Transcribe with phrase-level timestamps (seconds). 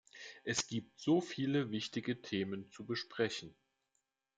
[0.43, 3.55] Es gibt so viele wichtige Themen zu besprechen.